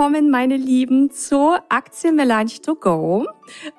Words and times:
Willkommen, 0.00 0.30
meine 0.30 0.56
Lieben, 0.56 1.10
zur 1.10 1.62
Aktien 1.68 2.16
Melange 2.16 2.62
to 2.64 2.74
Go. 2.74 3.26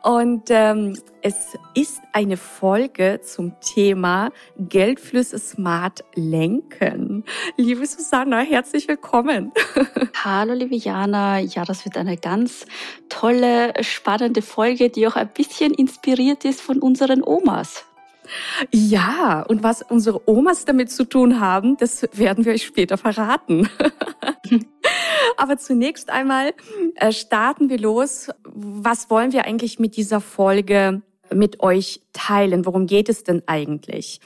Und 0.04 0.44
ähm, 0.50 0.96
es 1.24 1.58
ist 1.74 2.00
eine 2.14 2.38
Folge 2.38 3.22
zum 3.24 3.60
Thema 3.60 4.30
Geldflüsse 4.56 5.40
smart 5.40 6.04
lenken. 6.14 7.24
Liebe 7.58 7.88
Susanna, 7.88 8.42
herzlich 8.42 8.88
willkommen. 8.88 9.52
Hallo, 10.24 10.54
liebe 10.54 10.76
Jana. 10.76 11.40
Ja, 11.40 11.66
das 11.66 11.86
wird 11.86 11.98
eine 11.98 12.18
ganz 12.18 12.68
tolle, 13.10 13.74
spannende 13.82 14.44
Folge, 14.44 14.92
die 14.92 15.08
auch 15.08 15.16
ein 15.16 15.30
bisschen 15.30 15.74
inspiriert 15.74 16.46
ist 16.46 16.62
von 16.62 16.78
unseren 16.78 17.24
Omas. 17.24 17.86
Ja, 18.72 19.42
und 19.48 19.64
was 19.64 19.82
unsere 19.82 20.30
Omas 20.30 20.66
damit 20.66 20.92
zu 20.92 21.04
tun 21.06 21.40
haben, 21.40 21.78
das 21.78 22.08
werden 22.14 22.46
wir 22.46 22.54
euch 22.54 22.64
später 22.64 23.00
verraten. 23.00 23.68
Aber 25.38 25.58
zunächst 25.58 26.10
einmal 26.10 26.54
äh, 26.96 27.12
starten 27.12 27.70
wir 27.70 27.80
los. 27.80 28.30
Was 28.44 29.10
wollen 29.10 29.32
wir 29.32 29.46
eigentlich 29.46 29.80
mit 29.80 29.96
dieser 29.96 30.22
Folge 30.22 31.02
mit 31.34 31.62
euch 31.62 32.02
teilen? 32.14 32.66
Worum 32.66 32.88
geht 32.88 33.10
es 33.10 33.24
denn 33.24 33.44
eigentlich? 33.46 34.20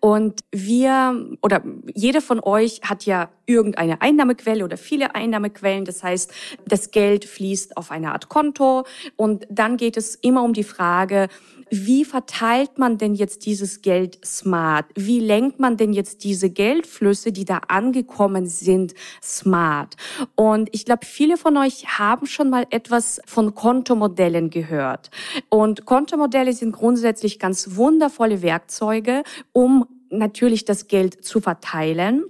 Und 0.00 0.40
wir 0.50 1.36
oder 1.42 1.62
jeder 1.94 2.20
von 2.20 2.40
euch 2.40 2.80
hat 2.82 3.04
ja 3.06 3.30
irgendeine 3.46 4.00
Einnahmequelle 4.00 4.64
oder 4.64 4.76
viele 4.76 5.14
Einnahmequellen. 5.14 5.84
Das 5.84 6.02
heißt, 6.02 6.32
das 6.66 6.90
Geld 6.90 7.24
fließt 7.24 7.76
auf 7.76 7.90
eine 7.90 8.12
Art 8.12 8.28
Konto 8.28 8.84
und 9.16 9.46
dann 9.50 9.76
geht 9.76 9.96
es 9.96 10.14
immer 10.16 10.42
um 10.42 10.52
die 10.52 10.64
Frage, 10.64 11.28
wie 11.74 12.04
verteilt 12.04 12.76
man 12.76 12.98
denn 12.98 13.14
jetzt 13.14 13.46
dieses 13.46 13.80
Geld 13.80 14.18
smart? 14.22 14.84
Wie 14.94 15.20
lenkt 15.20 15.58
man 15.58 15.78
denn 15.78 15.94
jetzt 15.94 16.22
diese 16.22 16.50
Geldflüsse, 16.50 17.32
die 17.32 17.46
da 17.46 17.62
angekommen 17.68 18.46
sind, 18.46 18.92
smart? 19.22 19.96
Und 20.34 20.68
ich 20.72 20.84
glaube, 20.84 21.06
viele 21.06 21.38
von 21.38 21.56
euch 21.56 21.98
haben 21.98 22.26
schon 22.26 22.50
mal 22.50 22.66
etwas 22.68 23.22
von 23.24 23.54
Kontomodellen 23.54 24.50
gehört. 24.50 25.10
Und 25.48 25.86
Kontomodelle 25.86 26.52
sind 26.52 26.72
grundsätzlich 26.72 27.21
ganz 27.38 27.76
wundervolle 27.76 28.42
Werkzeuge, 28.42 29.22
um 29.52 29.86
natürlich 30.12 30.64
das 30.64 30.86
Geld 30.88 31.24
zu 31.24 31.40
verteilen. 31.40 32.24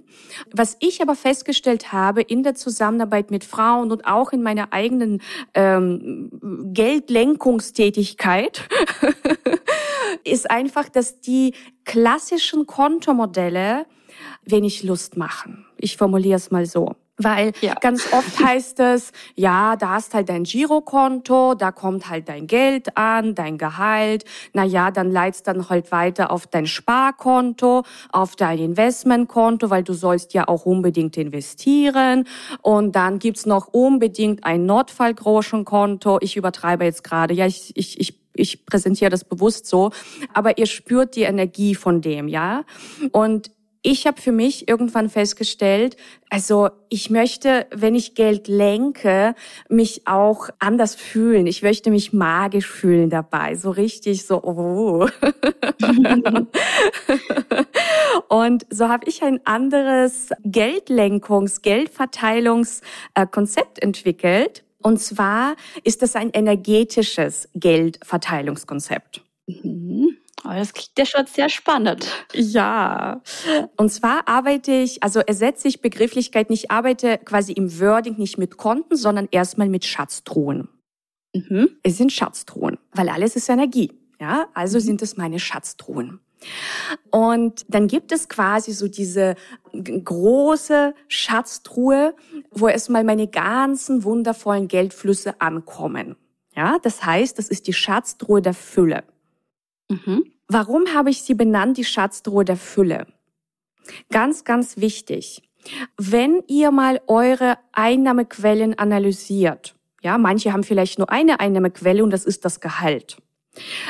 Was 0.51 0.77
ich 0.79 1.01
aber 1.01 1.15
festgestellt 1.15 1.91
habe 1.91 2.21
in 2.21 2.43
der 2.43 2.55
Zusammenarbeit 2.55 3.29
mit 3.29 3.43
Frauen 3.43 3.91
und 3.91 4.05
auch 4.05 4.31
in 4.31 4.41
meiner 4.41 4.71
eigenen 4.71 5.21
ähm, 5.53 6.31
Geldlenkungstätigkeit, 6.73 8.67
ist 10.23 10.49
einfach, 10.49 10.89
dass 10.89 11.19
die 11.19 11.53
klassischen 11.83 12.65
Kontomodelle 12.65 13.85
wenig 14.45 14.83
Lust 14.83 15.17
machen. 15.17 15.65
Ich 15.77 15.97
formuliere 15.97 16.37
es 16.37 16.51
mal 16.51 16.65
so. 16.65 16.95
Weil 17.23 17.53
ja. 17.61 17.75
ganz 17.75 18.11
oft 18.11 18.43
heißt 18.43 18.79
es, 18.79 19.11
ja, 19.35 19.75
da 19.75 19.91
hast 19.91 20.13
halt 20.13 20.29
dein 20.29 20.43
Girokonto, 20.43 21.55
da 21.55 21.71
kommt 21.71 22.09
halt 22.09 22.29
dein 22.29 22.47
Geld 22.47 22.97
an, 22.97 23.35
dein 23.35 23.57
Gehalt. 23.57 24.25
Na 24.53 24.63
ja, 24.63 24.91
dann 24.91 25.11
leitst 25.11 25.47
dann 25.47 25.69
halt 25.69 25.91
weiter 25.91 26.31
auf 26.31 26.47
dein 26.47 26.67
Sparkonto, 26.67 27.83
auf 28.11 28.35
dein 28.35 28.59
Investmentkonto, 28.59 29.69
weil 29.69 29.83
du 29.83 29.93
sollst 29.93 30.33
ja 30.33 30.47
auch 30.47 30.65
unbedingt 30.65 31.17
investieren. 31.17 32.25
Und 32.61 32.95
dann 32.95 33.19
gibt's 33.19 33.45
noch 33.45 33.67
unbedingt 33.67 34.43
ein 34.45 34.65
Notfallgroschenkonto. 34.65 36.17
Ich 36.21 36.37
übertreibe 36.37 36.83
jetzt 36.85 37.03
gerade. 37.03 37.33
Ja, 37.33 37.45
ich, 37.45 37.75
ich, 37.75 37.99
ich 37.99 38.23
ich 38.35 38.65
präsentiere 38.65 39.11
das 39.11 39.23
bewusst 39.23 39.67
so, 39.67 39.91
aber 40.33 40.57
ihr 40.57 40.65
spürt 40.65 41.15
die 41.15 41.21
Energie 41.21 41.75
von 41.75 42.01
dem, 42.01 42.27
ja? 42.27 42.63
Und 43.11 43.51
ich 43.83 44.07
habe 44.07 44.19
für 44.19 44.31
mich 44.31 44.67
irgendwann 44.69 45.09
festgestellt, 45.09 45.97
also 46.29 46.69
ich 46.89 47.09
möchte, 47.09 47.65
wenn 47.71 47.95
ich 47.95 48.15
Geld 48.15 48.47
lenke, 48.47 49.35
mich 49.69 50.07
auch 50.07 50.49
anders 50.57 50.95
fühlen. 50.95 51.47
Ich 51.47 51.63
möchte 51.63 51.91
mich 51.91 52.13
magisch 52.13 52.67
fühlen 52.67 53.09
dabei, 53.09 53.55
so 53.55 53.71
richtig 53.71 54.25
so. 54.25 54.41
Oh. 54.41 55.09
Und 58.29 58.65
so 58.69 58.87
habe 58.87 59.05
ich 59.07 59.21
ein 59.21 59.45
anderes 59.45 60.29
Geldlenkungs-, 60.45 61.61
Geldverteilungskonzept 61.61 63.79
entwickelt. 63.79 64.63
Und 64.81 65.01
zwar 65.01 65.57
ist 65.83 66.01
das 66.01 66.15
ein 66.15 66.29
energetisches 66.31 67.49
Geldverteilungskonzept. 67.53 69.21
Mhm. 69.45 70.17
Aber 70.43 70.55
das 70.55 70.73
klingt 70.73 70.97
ja 70.97 71.05
schon 71.05 71.25
sehr 71.25 71.49
spannend. 71.49 72.07
Ja. 72.33 73.21
Und 73.77 73.89
zwar 73.91 74.27
arbeite 74.27 74.71
ich, 74.71 75.03
also 75.03 75.19
ersetze 75.19 75.67
ich 75.67 75.81
Begrifflichkeiten, 75.81 76.53
ich 76.53 76.71
arbeite 76.71 77.17
quasi 77.19 77.53
im 77.53 77.79
Wording 77.79 78.17
nicht 78.17 78.37
mit 78.37 78.57
Konten, 78.57 78.95
sondern 78.95 79.27
erstmal 79.31 79.69
mit 79.69 79.85
Schatztruhen. 79.85 80.67
Mhm. 81.33 81.69
Es 81.83 81.97
sind 81.97 82.11
Schatztruhen, 82.11 82.77
weil 82.91 83.09
alles 83.09 83.35
ist 83.35 83.49
Energie. 83.49 83.91
Ja, 84.19 84.47
also 84.53 84.77
mhm. 84.77 84.81
sind 84.81 85.01
es 85.01 85.17
meine 85.17 85.39
Schatztruhen. 85.39 86.19
Und 87.09 87.65
dann 87.69 87.87
gibt 87.87 88.11
es 88.11 88.27
quasi 88.27 88.73
so 88.73 88.87
diese 88.87 89.35
große 89.71 90.93
Schatztruhe, 91.07 92.15
wo 92.51 92.67
erstmal 92.67 93.03
meine 93.03 93.27
ganzen 93.27 94.03
wundervollen 94.03 94.67
Geldflüsse 94.67 95.39
ankommen. 95.39 96.15
Ja, 96.55 96.77
das 96.79 97.03
heißt, 97.03 97.39
das 97.39 97.47
ist 97.47 97.67
die 97.67 97.73
Schatztruhe 97.73 98.41
der 98.41 98.53
Fülle. 98.53 99.03
Mhm. 99.89 100.25
Warum 100.47 100.93
habe 100.93 101.09
ich 101.09 101.23
sie 101.23 101.33
benannt, 101.33 101.77
die 101.77 101.85
Schatztruhe 101.85 102.45
der 102.45 102.57
Fülle? 102.57 103.07
Ganz, 104.11 104.43
ganz 104.43 104.77
wichtig. 104.77 105.41
Wenn 105.97 106.43
ihr 106.47 106.71
mal 106.71 107.01
eure 107.07 107.57
Einnahmequellen 107.71 108.77
analysiert, 108.77 109.75
ja, 110.01 110.17
manche 110.17 110.51
haben 110.51 110.63
vielleicht 110.63 110.99
nur 110.99 111.09
eine 111.09 111.39
Einnahmequelle 111.39 112.03
und 112.03 112.11
das 112.11 112.25
ist 112.25 112.43
das 112.43 112.59
Gehalt, 112.59 113.17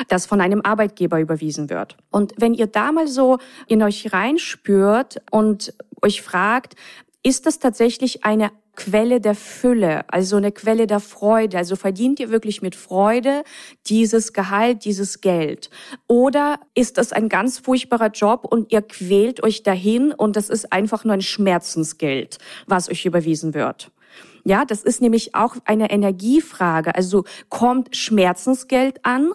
das 0.08 0.26
von 0.26 0.40
einem 0.40 0.60
Arbeitgeber 0.62 1.20
überwiesen 1.20 1.70
wird. 1.70 1.96
Und 2.10 2.32
wenn 2.38 2.54
ihr 2.54 2.68
da 2.68 2.92
mal 2.92 3.08
so 3.08 3.38
in 3.66 3.82
euch 3.82 4.12
reinspürt 4.12 5.20
und 5.32 5.74
euch 6.02 6.22
fragt, 6.22 6.76
ist 7.24 7.46
das 7.46 7.58
tatsächlich 7.58 8.24
eine 8.24 8.52
Quelle 8.76 9.20
der 9.20 9.34
Fülle, 9.34 10.04
also 10.08 10.36
eine 10.36 10.52
Quelle 10.52 10.86
der 10.86 11.00
Freude. 11.00 11.56
Also 11.56 11.74
verdient 11.74 12.20
ihr 12.20 12.30
wirklich 12.30 12.60
mit 12.60 12.76
Freude 12.76 13.44
dieses 13.86 14.32
Gehalt, 14.32 14.84
dieses 14.84 15.20
Geld? 15.20 15.70
Oder 16.06 16.60
ist 16.74 16.98
das 16.98 17.12
ein 17.12 17.28
ganz 17.28 17.58
furchtbarer 17.58 18.10
Job 18.10 18.44
und 18.44 18.72
ihr 18.72 18.82
quält 18.82 19.42
euch 19.42 19.62
dahin 19.62 20.12
und 20.12 20.36
das 20.36 20.50
ist 20.50 20.72
einfach 20.72 21.04
nur 21.04 21.14
ein 21.14 21.22
Schmerzensgeld, 21.22 22.38
was 22.66 22.90
euch 22.90 23.06
überwiesen 23.06 23.54
wird? 23.54 23.90
Ja, 24.44 24.66
das 24.66 24.82
ist 24.82 25.00
nämlich 25.00 25.34
auch 25.34 25.56
eine 25.64 25.90
Energiefrage. 25.90 26.94
Also 26.94 27.24
kommt 27.48 27.96
Schmerzensgeld 27.96 29.04
an 29.04 29.32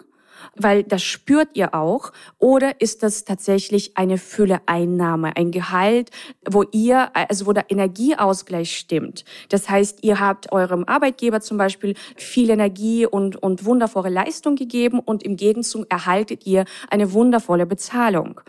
weil 0.56 0.82
das 0.82 1.02
spürt 1.02 1.50
ihr 1.54 1.74
auch, 1.74 2.12
oder 2.38 2.80
ist 2.80 3.02
das 3.02 3.24
tatsächlich 3.24 3.96
eine 3.96 4.18
Fülle-Einnahme, 4.18 5.36
ein 5.36 5.50
Gehalt, 5.50 6.10
wo 6.48 6.64
ihr, 6.72 7.10
also 7.14 7.46
wo 7.46 7.52
der 7.52 7.70
Energieausgleich 7.70 8.76
stimmt. 8.76 9.24
Das 9.48 9.68
heißt, 9.68 10.02
ihr 10.02 10.20
habt 10.20 10.52
eurem 10.52 10.84
Arbeitgeber 10.84 11.40
zum 11.40 11.58
Beispiel 11.58 11.94
viel 12.16 12.50
Energie 12.50 13.06
und, 13.06 13.36
und 13.36 13.64
wundervolle 13.64 14.10
Leistung 14.10 14.56
gegeben 14.56 15.00
und 15.00 15.22
im 15.22 15.36
Gegenzug 15.36 15.86
erhaltet 15.90 16.46
ihr 16.46 16.64
eine 16.90 17.12
wundervolle 17.12 17.66
Bezahlung. 17.66 18.40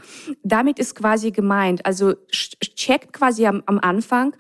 Damit 0.44 0.80
ist 0.80 0.96
quasi 0.96 1.32
gemeint, 1.32 1.86
also 1.86 2.14
checkt 2.30 3.14
quasi 3.14 3.46
am, 3.46 3.64
am 3.66 3.80
Anfang, 3.80 4.36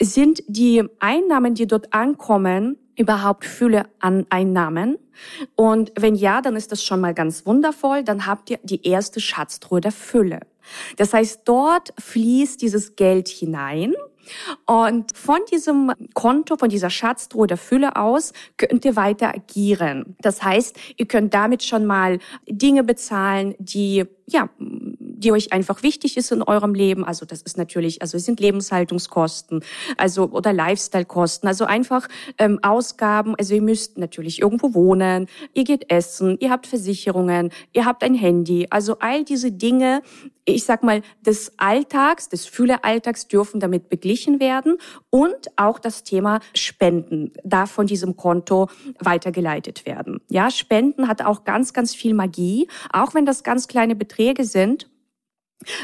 sind 0.00 0.42
die 0.46 0.84
Einnahmen, 0.98 1.54
die 1.54 1.66
dort 1.66 1.92
ankommen, 1.92 2.76
überhaupt 3.00 3.44
Fülle 3.44 3.86
an 3.98 4.26
Einnahmen? 4.30 4.98
Und 5.54 5.92
wenn 5.96 6.14
ja, 6.14 6.40
dann 6.40 6.56
ist 6.56 6.72
das 6.72 6.84
schon 6.84 7.00
mal 7.00 7.14
ganz 7.14 7.46
wundervoll. 7.46 8.04
Dann 8.04 8.26
habt 8.26 8.50
ihr 8.50 8.58
die 8.62 8.86
erste 8.86 9.20
Schatztruhe 9.20 9.80
der 9.80 9.92
Fülle. 9.92 10.40
Das 10.96 11.12
heißt, 11.12 11.42
dort 11.44 11.92
fließt 11.98 12.62
dieses 12.62 12.96
Geld 12.96 13.28
hinein. 13.28 13.94
Und 14.66 15.16
von 15.16 15.40
diesem 15.50 15.92
Konto, 16.14 16.56
von 16.56 16.68
dieser 16.68 16.90
Schatztruhe 16.90 17.46
der 17.46 17.56
Fülle 17.56 17.96
aus, 17.96 18.32
könnt 18.56 18.84
ihr 18.84 18.94
weiter 18.94 19.34
agieren. 19.34 20.16
Das 20.20 20.42
heißt, 20.42 20.76
ihr 20.96 21.06
könnt 21.06 21.34
damit 21.34 21.64
schon 21.64 21.86
mal 21.86 22.18
Dinge 22.46 22.84
bezahlen, 22.84 23.54
die, 23.58 24.04
ja, 24.32 24.48
die 24.58 25.32
euch 25.32 25.52
einfach 25.52 25.82
wichtig 25.82 26.16
ist 26.16 26.32
in 26.32 26.42
eurem 26.42 26.74
Leben. 26.74 27.04
Also 27.04 27.26
das 27.26 27.42
ist 27.42 27.58
natürlich, 27.58 28.00
also 28.00 28.16
es 28.16 28.24
sind 28.24 28.40
Lebenshaltungskosten, 28.40 29.62
also 29.96 30.30
oder 30.30 30.52
Lifestyle-Kosten, 30.52 31.46
also 31.46 31.64
einfach 31.64 32.08
ähm, 32.38 32.58
Ausgaben. 32.62 33.34
Also 33.38 33.54
ihr 33.54 33.62
müsst 33.62 33.98
natürlich 33.98 34.40
irgendwo 34.40 34.74
wohnen, 34.74 35.26
ihr 35.52 35.64
geht 35.64 35.90
essen, 35.90 36.38
ihr 36.40 36.50
habt 36.50 36.66
Versicherungen, 36.66 37.50
ihr 37.72 37.84
habt 37.84 38.02
ein 38.02 38.14
Handy. 38.14 38.66
Also 38.70 38.98
all 39.00 39.24
diese 39.24 39.52
Dinge, 39.52 40.02
ich 40.44 40.64
sag 40.64 40.82
mal, 40.82 41.02
des 41.20 41.52
Alltags, 41.58 42.28
des 42.28 42.46
Fühlealltags 42.46 43.28
dürfen 43.28 43.60
damit 43.60 43.88
beglichen 43.88 44.40
werden 44.40 44.78
und 45.10 45.50
auch 45.56 45.78
das 45.78 46.02
Thema 46.02 46.40
Spenden 46.54 47.32
darf 47.44 47.70
von 47.70 47.86
diesem 47.86 48.16
Konto 48.16 48.68
weitergeleitet 48.98 49.84
werden. 49.84 50.20
Ja, 50.30 50.50
Spenden 50.50 51.08
hat 51.08 51.22
auch 51.22 51.44
ganz, 51.44 51.72
ganz 51.72 51.94
viel 51.94 52.14
Magie, 52.14 52.68
auch 52.92 53.14
wenn 53.14 53.26
das 53.26 53.42
ganz 53.42 53.68
kleine 53.68 53.94
Beträge 53.94 54.19
sind. 54.44 54.90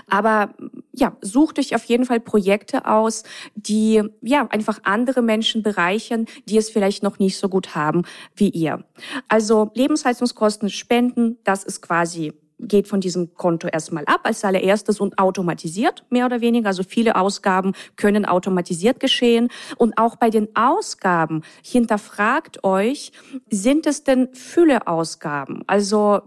Aber 0.09 0.55
ja, 0.93 1.17
sucht 1.21 1.59
euch 1.59 1.75
auf 1.75 1.85
jeden 1.85 2.07
Fall 2.07 2.21
Projekte 2.21 2.87
aus, 2.87 3.25
die 3.55 4.03
ja 4.23 4.47
einfach 4.49 4.81
andere 4.85 5.21
Menschen 5.21 5.63
bereichern, 5.63 6.27
die 6.47 6.57
es 6.57 6.71
vielleicht 6.71 7.03
noch 7.03 7.19
nicht 7.19 7.37
so 7.37 7.49
gut 7.49 7.75
haben 7.75 8.03
wie 8.35 8.49
ihr. 8.49 8.85
Also 9.29 9.71
Lebenshaltungskosten, 9.75 10.71
Spenden, 10.71 11.39
das 11.45 11.63
ist 11.65 11.83
quasi 11.83 12.33
geht 12.59 12.89
von 12.89 13.01
diesem 13.01 13.35
Konto 13.35 13.69
erstmal 13.69 14.05
ab 14.07 14.21
als 14.25 14.45
allererstes 14.45 15.01
und 15.01 15.19
automatisiert, 15.19 16.05
mehr 16.11 16.27
oder 16.27 16.41
weniger. 16.41 16.69
Also 16.69 16.83
viele 16.83 17.17
Ausgaben 17.17 17.73
können 17.97 18.25
automatisiert 18.25 19.01
geschehen. 19.01 19.49
Und 19.77 19.99
auch 19.99 20.17
bei 20.17 20.31
den 20.31 20.49
Ausgaben 20.57 21.43
hinterfragt 21.63 22.65
euch, 22.65 23.13
sind 23.51 23.87
es 23.87 24.05
denn 24.05 24.33
Fülleausgaben? 24.33 25.65
Also 25.67 26.23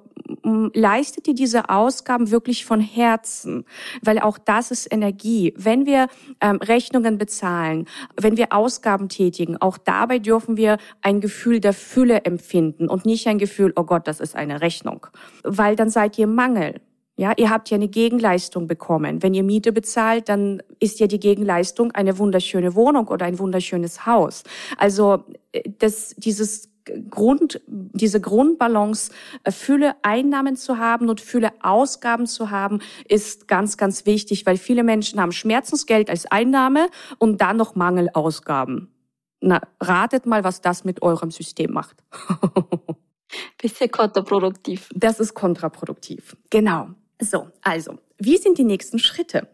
leistet 0.73 1.27
ihr 1.27 1.35
diese 1.35 1.69
Ausgaben 1.69 2.31
wirklich 2.31 2.65
von 2.65 2.79
Herzen? 2.79 3.65
Weil 4.01 4.19
auch 4.19 4.37
das 4.37 4.71
ist 4.71 4.91
Energie. 4.91 5.53
Wenn 5.57 5.85
wir 5.85 6.07
ähm, 6.41 6.57
Rechnungen 6.57 7.17
bezahlen, 7.17 7.85
wenn 8.19 8.37
wir 8.37 8.53
Ausgaben 8.53 9.09
tätigen, 9.09 9.57
auch 9.57 9.77
dabei 9.77 10.19
dürfen 10.19 10.57
wir 10.57 10.77
ein 11.01 11.21
Gefühl 11.21 11.59
der 11.59 11.73
Fülle 11.73 12.25
empfinden 12.25 12.87
und 12.87 13.05
nicht 13.05 13.27
ein 13.27 13.37
Gefühl, 13.37 13.73
oh 13.75 13.83
Gott, 13.83 14.07
das 14.07 14.19
ist 14.19 14.35
eine 14.35 14.61
Rechnung. 14.61 15.07
Weil 15.43 15.75
dann 15.75 15.89
seid 15.89 16.17
ihr 16.17 16.27
Mangel. 16.27 16.81
Ja, 17.19 17.33
ihr 17.35 17.49
habt 17.49 17.69
ja 17.69 17.75
eine 17.75 17.89
Gegenleistung 17.89 18.65
bekommen. 18.65 19.21
Wenn 19.21 19.33
ihr 19.33 19.43
Miete 19.43 19.73
bezahlt, 19.73 20.29
dann 20.29 20.63
ist 20.79 21.01
ja 21.01 21.07
die 21.07 21.19
Gegenleistung 21.19 21.91
eine 21.91 22.17
wunderschöne 22.17 22.75
Wohnung 22.75 23.09
oder 23.09 23.25
ein 23.25 23.39
wunderschönes 23.39 24.05
Haus. 24.05 24.43
Also 24.77 25.25
äh, 25.51 25.63
das, 25.79 26.15
dieses 26.15 26.69
Grund, 27.09 27.61
diese 27.67 28.21
Grundbalance, 28.21 29.11
äh, 29.43 29.51
Fülle 29.51 29.95
Einnahmen 30.01 30.55
zu 30.55 30.77
haben 30.77 31.09
und 31.09 31.21
Fülle 31.21 31.51
Ausgaben 31.61 32.27
zu 32.27 32.51
haben, 32.51 32.79
ist 33.07 33.47
ganz, 33.47 33.77
ganz 33.77 34.05
wichtig, 34.05 34.45
weil 34.45 34.57
viele 34.57 34.83
Menschen 34.83 35.19
haben 35.19 35.31
Schmerzensgeld 35.31 36.09
als 36.09 36.25
Einnahme 36.25 36.87
und 37.17 37.41
dann 37.41 37.57
noch 37.57 37.75
Mangelausgaben. 37.75 38.93
Na, 39.41 39.61
ratet 39.79 40.25
mal, 40.25 40.43
was 40.43 40.61
das 40.61 40.83
mit 40.83 41.01
eurem 41.01 41.31
System 41.31 41.71
macht. 41.71 42.03
Bisschen 43.61 43.91
kontraproduktiv. 43.91 44.89
Das 44.95 45.19
ist 45.19 45.33
kontraproduktiv. 45.33 46.35
Genau. 46.49 46.89
So, 47.21 47.47
also, 47.61 47.97
wie 48.19 48.37
sind 48.37 48.57
die 48.57 48.63
nächsten 48.63 48.99
Schritte? 48.99 49.47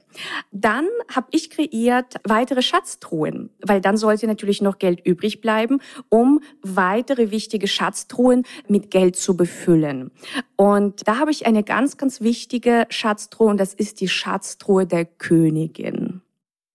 Dann 0.51 0.88
habe 1.13 1.27
ich 1.31 1.50
kreiert 1.50 2.15
weitere 2.23 2.62
Schatztruhen, 2.62 3.51
weil 3.62 3.79
dann 3.79 3.97
sollte 3.97 4.27
natürlich 4.27 4.62
noch 4.62 4.79
Geld 4.79 5.06
übrig 5.06 5.41
bleiben, 5.41 5.79
um 6.09 6.41
weitere 6.62 7.31
wichtige 7.31 7.67
Schatztruhen 7.67 8.44
mit 8.67 8.91
Geld 8.91 9.15
zu 9.15 9.38
befüllen. 9.38 10.12
Und 10.56 11.07
da 11.07 11.19
habe 11.19 11.31
ich 11.31 11.45
eine 11.45 11.63
ganz, 11.63 11.97
ganz 11.97 12.21
wichtige 12.21 12.88
Schatztruhe 12.89 13.47
und 13.47 13.59
das 13.59 13.73
ist 13.73 14.01
die 14.01 14.07
Schatztruhe 14.07 14.85
der 14.85 15.06
Königin. 15.06 16.14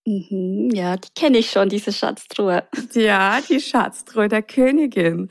Mhm, 0.06 0.70
ja, 0.72 0.96
die 0.96 1.08
kenne 1.14 1.38
ich 1.38 1.50
schon, 1.50 1.68
diese 1.68 1.92
Schatztruhe. 1.92 2.64
Ja, 2.94 3.40
die 3.48 3.60
Schatztruhe 3.60 4.28
der 4.28 4.42
Königin. 4.42 5.28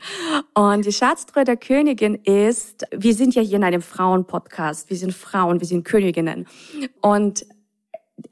Und 0.54 0.86
die 0.86 0.92
Schatztruhe 0.92 1.44
der 1.44 1.56
Königin 1.56 2.14
ist, 2.14 2.86
wir 2.92 3.14
sind 3.14 3.34
ja 3.34 3.42
hier 3.42 3.56
in 3.56 3.64
einem 3.64 3.82
Frauenpodcast. 3.82 4.88
Wir 4.88 4.96
sind 4.96 5.12
Frauen, 5.12 5.60
wir 5.60 5.66
sind 5.66 5.84
Königinnen. 5.84 6.46
Und 7.02 7.44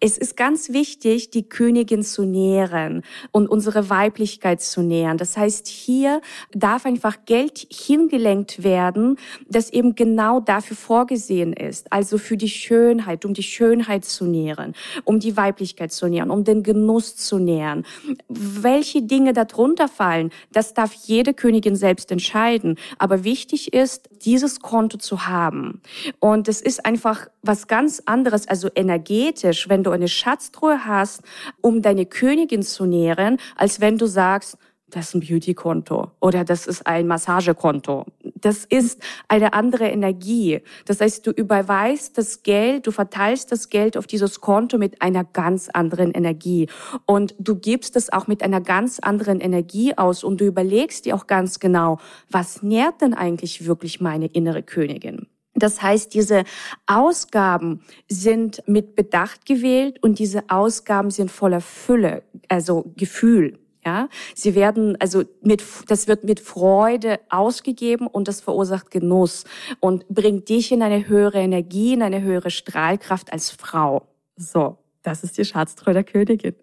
es 0.00 0.18
ist 0.18 0.36
ganz 0.36 0.70
wichtig, 0.70 1.30
die 1.30 1.48
Königin 1.48 2.02
zu 2.02 2.24
nähren 2.24 3.02
und 3.32 3.48
unsere 3.48 3.90
Weiblichkeit 3.90 4.60
zu 4.60 4.82
nähren. 4.82 5.18
Das 5.18 5.36
heißt, 5.36 5.66
hier 5.66 6.20
darf 6.52 6.86
einfach 6.86 7.24
Geld 7.26 7.66
hingelenkt 7.70 8.62
werden, 8.62 9.16
das 9.48 9.70
eben 9.70 9.94
genau 9.94 10.40
dafür 10.40 10.76
vorgesehen 10.76 11.52
ist. 11.52 11.92
Also 11.92 12.18
für 12.18 12.36
die 12.36 12.48
Schönheit, 12.48 13.24
um 13.24 13.34
die 13.34 13.42
Schönheit 13.42 14.04
zu 14.04 14.24
nähren, 14.24 14.74
um 15.04 15.20
die 15.20 15.36
Weiblichkeit 15.36 15.92
zu 15.92 16.08
nähren, 16.08 16.30
um 16.30 16.44
den 16.44 16.62
Genuss 16.62 17.16
zu 17.16 17.38
nähren. 17.38 17.84
Welche 18.28 19.02
Dinge 19.02 19.32
darunter 19.32 19.88
fallen, 19.88 20.30
das 20.52 20.74
darf 20.74 20.92
jede 20.92 21.34
Königin 21.34 21.76
selbst 21.76 22.10
entscheiden. 22.10 22.76
Aber 22.98 23.24
wichtig 23.24 23.72
ist, 23.72 24.08
dieses 24.22 24.60
Konto 24.60 24.98
zu 24.98 25.26
haben. 25.26 25.80
Und 26.20 26.48
es 26.48 26.60
ist 26.60 26.84
einfach 26.84 27.28
was 27.42 27.66
ganz 27.66 28.02
anderes, 28.06 28.48
also 28.48 28.68
energetisch, 28.74 29.68
wenn 29.68 29.77
du 29.84 29.90
eine 29.90 30.08
Schatztruhe 30.08 30.84
hast, 30.84 31.22
um 31.60 31.82
deine 31.82 32.06
Königin 32.06 32.62
zu 32.62 32.86
nähren, 32.86 33.38
als 33.56 33.80
wenn 33.80 33.98
du 33.98 34.06
sagst, 34.06 34.58
das 34.90 35.08
ist 35.08 35.14
ein 35.14 35.20
Beauty-Konto 35.20 36.12
oder 36.20 36.44
das 36.44 36.66
ist 36.66 36.86
ein 36.86 37.06
Massagekonto. 37.06 38.06
Das 38.34 38.64
ist 38.64 39.02
eine 39.28 39.52
andere 39.52 39.88
Energie. 39.88 40.60
Das 40.86 41.00
heißt, 41.00 41.26
du 41.26 41.30
überweist 41.30 42.16
das 42.16 42.42
Geld, 42.42 42.86
du 42.86 42.90
verteilst 42.90 43.52
das 43.52 43.68
Geld 43.68 43.96
auf 43.96 44.06
dieses 44.06 44.40
Konto 44.40 44.78
mit 44.78 45.02
einer 45.02 45.24
ganz 45.24 45.68
anderen 45.68 46.12
Energie. 46.12 46.68
Und 47.04 47.34
du 47.38 47.56
gibst 47.56 47.96
es 47.96 48.10
auch 48.12 48.28
mit 48.28 48.42
einer 48.42 48.60
ganz 48.60 48.98
anderen 48.98 49.40
Energie 49.40 49.96
aus 49.96 50.24
und 50.24 50.40
du 50.40 50.46
überlegst 50.46 51.04
dir 51.04 51.16
auch 51.16 51.26
ganz 51.26 51.60
genau, 51.60 51.98
was 52.30 52.62
nährt 52.62 53.02
denn 53.02 53.12
eigentlich 53.12 53.66
wirklich 53.66 54.00
meine 54.00 54.26
innere 54.26 54.62
Königin? 54.62 55.26
Das 55.58 55.82
heißt, 55.82 56.14
diese 56.14 56.44
Ausgaben 56.86 57.82
sind 58.08 58.62
mit 58.66 58.94
Bedacht 58.96 59.46
gewählt 59.46 60.02
und 60.02 60.18
diese 60.18 60.44
Ausgaben 60.48 61.10
sind 61.10 61.30
voller 61.30 61.60
Fülle, 61.60 62.22
also 62.48 62.92
Gefühl. 62.96 63.58
Ja, 63.84 64.08
sie 64.34 64.54
werden 64.54 64.96
also 65.00 65.22
mit, 65.40 65.62
das 65.86 66.08
wird 66.08 66.24
mit 66.24 66.40
Freude 66.40 67.20
ausgegeben 67.30 68.06
und 68.06 68.28
das 68.28 68.40
verursacht 68.40 68.90
Genuss 68.90 69.44
und 69.80 70.06
bringt 70.08 70.48
dich 70.48 70.72
in 70.72 70.82
eine 70.82 71.08
höhere 71.08 71.38
Energie, 71.38 71.94
in 71.94 72.02
eine 72.02 72.20
höhere 72.20 72.50
Strahlkraft 72.50 73.32
als 73.32 73.50
Frau. 73.50 74.06
So, 74.36 74.78
das 75.02 75.24
ist 75.24 75.38
die 75.38 75.44
Schatztreue 75.44 75.94
der 75.94 76.04
Königin. 76.04 76.54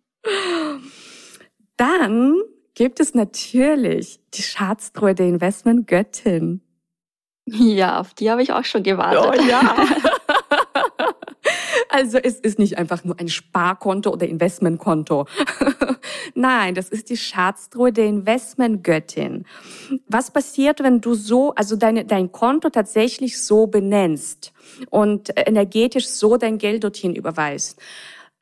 Dann 1.77 2.35
gibt 2.73 2.99
es 2.99 3.13
natürlich 3.13 4.19
die 4.33 4.41
Schatztreue 4.41 5.13
der 5.13 5.27
Investmentgöttin. 5.27 6.61
Ja, 7.51 7.99
auf 7.99 8.13
die 8.13 8.31
habe 8.31 8.41
ich 8.41 8.53
auch 8.53 8.63
schon 8.63 8.83
gewartet. 8.83 9.41
Oh 9.41 9.49
ja. 9.49 9.75
Also 11.89 12.17
es 12.17 12.39
ist 12.39 12.57
nicht 12.57 12.77
einfach 12.77 13.03
nur 13.03 13.19
ein 13.19 13.27
Sparkonto 13.27 14.11
oder 14.11 14.25
Investmentkonto. 14.25 15.25
Nein, 16.35 16.73
das 16.73 16.87
ist 16.87 17.09
die 17.09 17.17
Schatztruhe 17.17 17.91
der 17.91 18.05
Investmentgöttin. 18.05 19.45
Was 20.07 20.31
passiert, 20.31 20.81
wenn 20.81 21.01
du 21.01 21.15
so, 21.15 21.53
also 21.53 21.75
deine, 21.75 22.05
dein 22.05 22.31
Konto 22.31 22.69
tatsächlich 22.69 23.43
so 23.43 23.67
benennst 23.67 24.53
und 24.89 25.31
energetisch 25.35 26.07
so 26.07 26.37
dein 26.37 26.57
Geld 26.57 26.85
dorthin 26.85 27.13
überweist? 27.13 27.77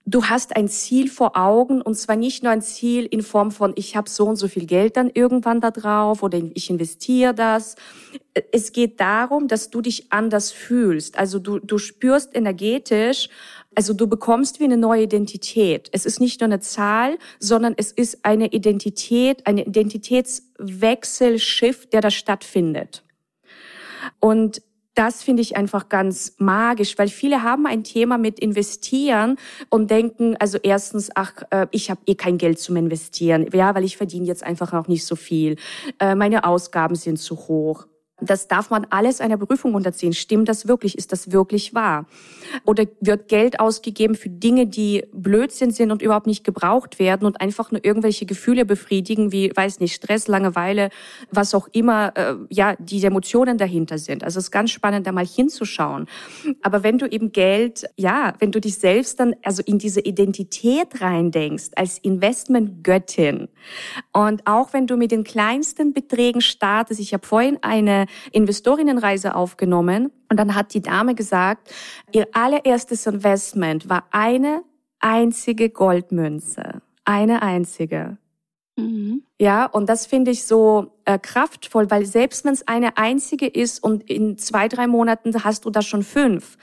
Du 0.06 0.26
hast 0.26 0.56
ein 0.56 0.68
Ziel 0.68 1.10
vor 1.10 1.38
Augen 1.38 1.82
und 1.82 1.96
zwar 1.96 2.16
nicht 2.16 2.44
nur 2.44 2.52
ein 2.52 2.62
Ziel 2.62 3.06
in 3.06 3.22
Form 3.22 3.52
von, 3.52 3.74
ich 3.76 3.96
habe 3.96 4.10
so 4.10 4.26
und 4.26 4.38
so 4.38 4.48
viel 4.48 4.66
Geld 4.66 4.98
dann 4.98 5.12
irgendwann 5.14 5.62
da 5.62 5.72
drauf 5.72 6.24
oder 6.24 6.42
ich 6.54 6.70
investiere 6.70 7.34
das. 7.34 7.76
Es 8.52 8.72
geht 8.72 9.00
darum, 9.00 9.48
dass 9.48 9.70
du 9.70 9.82
dich 9.82 10.12
anders 10.12 10.52
fühlst. 10.52 11.18
Also 11.18 11.40
du, 11.40 11.60
du 11.60 11.78
spürst 11.78 12.36
energetisch, 12.36 13.30
also 13.76 13.94
du 13.94 14.08
bekommst 14.08 14.60
wie 14.60 14.66
eine 14.66 14.78
neue 14.78 15.04
Identität. 15.04 15.90
Es 15.92 16.06
ist 16.06 16.20
nicht 16.20 16.42
nur 16.42 16.48
eine 16.48 16.60
Zahl, 16.60 17.20
sondern 17.40 17.76
es 17.78 17.92
ist 17.92 18.26
eine 18.26 18.48
Identität, 18.48 19.46
eine 19.46 19.66
Identitätswechselschiff, 19.66 21.86
der 21.88 22.02
da 22.02 22.10
stattfindet. 22.10 23.04
Und 24.20 24.64
das 25.00 25.24
finde 25.24 25.42
ich 25.42 25.56
einfach 25.56 25.88
ganz 25.88 26.34
magisch, 26.40 26.98
weil 26.98 27.08
viele 27.08 27.42
haben 27.42 27.66
ein 27.66 27.86
Thema 27.86 28.18
mit 28.18 28.38
investieren 28.38 29.38
und 29.70 29.90
denken, 29.90 30.36
also 30.40 30.58
erstens, 30.62 31.10
ach, 31.16 31.36
äh, 31.52 31.68
ich 31.72 31.90
habe 31.90 32.02
eh 32.06 32.16
kein 32.16 32.38
Geld 32.38 32.60
zum 32.60 32.76
Investieren, 32.76 33.48
ja, 33.54 33.74
weil 33.74 33.86
ich 33.86 33.96
verdiene 33.96 34.26
jetzt 34.26 34.44
einfach 34.44 34.74
auch 34.74 34.90
nicht 34.90 35.06
so 35.06 35.16
viel, 35.16 35.56
äh, 36.00 36.16
meine 36.16 36.44
Ausgaben 36.44 36.96
sind 36.96 37.18
zu 37.18 37.38
hoch. 37.48 37.88
Das 38.22 38.48
darf 38.48 38.70
man 38.70 38.86
alles 38.90 39.22
einer 39.22 39.38
Prüfung 39.38 39.74
unterziehen. 39.74 40.14
Stimmt 40.14 40.50
das 40.50 40.68
wirklich? 40.68 40.98
Ist 40.98 41.12
das 41.12 41.32
wirklich 41.32 41.74
wahr? 41.74 42.06
Oder 42.66 42.86
wird 43.00 43.28
Geld 43.28 43.60
ausgegeben 43.60 44.16
für 44.16 44.30
Dinge, 44.30 44.68
die 44.68 45.06
Blödsinn 45.14 45.72
sind 45.72 45.92
und 45.92 46.02
überhaupt 46.02 46.28
nicht 46.28 46.44
gebraucht 46.44 47.00
werden 47.00 47.26
und 47.26 47.42
einfach 47.42 47.72
nur 47.72 47.84
irgendwelche 47.84 48.26
Gefühle 48.26 48.66
befriedigen, 48.66 49.32
wie, 49.32 49.52
weiß 49.56 49.80
nicht, 49.80 49.96
Stress, 49.96 50.28
Langeweile, 50.28 50.90
was 51.32 51.54
auch 51.54 51.68
immer, 51.72 52.14
äh, 52.16 52.36
ja, 52.50 52.76
die 52.78 53.04
Emotionen 53.04 53.58
dahinter 53.58 53.98
sind. 53.98 54.24
Also 54.24 54.40
es 54.40 54.46
ist 54.46 54.52
ganz 54.52 54.72
spannend, 54.72 55.08
da 55.08 55.12
mal 55.12 55.26
hinzuschauen. 55.26 56.08
Aber 56.62 56.84
wenn 56.84 56.98
du 56.98 57.06
eben 57.08 57.32
Geld, 57.32 57.86
ja, 57.96 58.34
wenn 58.40 58.52
du 58.52 58.62
dich 58.62 58.78
selbst 58.78 59.20
dann, 59.20 59.36
also 59.44 59.64
in 59.66 59.80
diese 59.80 60.02
Identität 60.02 61.02
reindenkst, 61.02 61.72
als 61.76 61.98
Investmentgöttin 62.00 63.48
und 64.14 64.46
auch 64.46 64.74
wenn 64.74 64.88
du 64.88 64.98
mit 64.98 65.12
den 65.12 65.24
kleinsten 65.24 65.94
Beträgen 65.94 66.42
startest, 66.42 67.00
ich 67.00 67.14
habe 67.14 67.26
vorhin 67.26 67.58
eine 67.62 68.06
Investorinnenreise 68.32 69.36
aufgenommen 69.36 70.12
und 70.30 70.38
dann 70.38 70.56
hat 70.56 70.74
die 70.74 70.82
Dame 70.82 71.16
gesagt, 71.16 71.72
ihr 72.12 72.28
allererstes 72.34 73.06
Investment 73.08 73.90
war 73.90 74.06
eine 74.12 74.64
einzige 75.00 75.70
Goldmünze. 75.70 76.82
Eine 77.06 77.42
einzige. 77.42 78.18
Mhm. 78.80 79.24
Ja, 79.42 79.66
und 79.66 79.88
das 79.88 80.06
finde 80.06 80.32
ich 80.32 80.46
so 80.46 80.92
äh, 81.06 81.18
kraftvoll, 81.18 81.90
weil 81.90 82.06
selbst 82.06 82.44
wenn 82.44 82.54
es 82.54 82.68
eine 82.68 82.98
einzige 82.98 83.48
ist 83.48 83.82
und 83.82 84.10
in 84.10 84.38
zwei, 84.38 84.68
drei 84.68 84.86
Monaten 84.88 85.34
hast 85.44 85.66
du 85.66 85.70
da 85.70 85.82
schon 85.82 86.04
fünf, 86.04 86.58